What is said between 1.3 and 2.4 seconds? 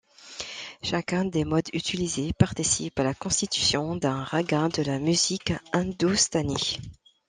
modes utilisés